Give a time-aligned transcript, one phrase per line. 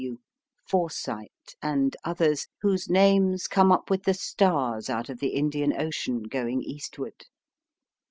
[0.01, 5.35] T.W., * Foresight, and others, whose names come up with the stars out of the
[5.35, 7.27] Indian Ocean going eastward.